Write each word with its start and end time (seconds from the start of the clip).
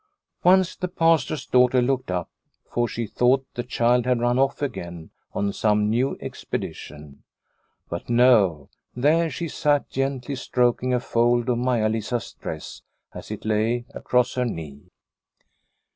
Once 0.43 0.75
the 0.75 0.87
Pastor's 0.87 1.45
daughter 1.45 1.79
looked 1.79 2.09
up, 2.09 2.27
for 2.71 2.87
she 2.87 3.05
thought 3.05 3.45
the 3.53 3.61
child 3.61 4.07
had 4.07 4.19
run 4.19 4.39
off 4.39 4.59
again 4.63 5.11
on 5.35 5.53
some 5.53 5.91
new 5.91 6.17
expedition. 6.19 7.21
But 7.87 8.09
no, 8.09 8.69
there 8.95 9.29
she 9.29 9.47
sat, 9.47 9.91
gently 9.91 10.33
stroking 10.33 10.91
a 10.91 10.99
fold 10.99 11.49
of 11.49 11.59
Maia 11.59 11.87
Lisa's 11.87 12.33
dress 12.33 12.81
as 13.13 13.29
it 13.29 13.45
lay 13.45 13.85
across 13.93 14.33
her 14.33 14.45
knee. 14.45 14.89